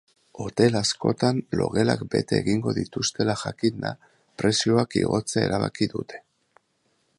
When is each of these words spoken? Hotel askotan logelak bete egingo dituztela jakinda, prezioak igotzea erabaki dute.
Hotel 0.43 0.77
askotan 0.77 1.41
logelak 1.59 2.01
bete 2.15 2.39
egingo 2.45 2.73
dituztela 2.79 3.37
jakinda, 3.43 3.93
prezioak 4.43 4.99
igotzea 5.05 5.47
erabaki 5.51 5.93
dute. 5.95 6.27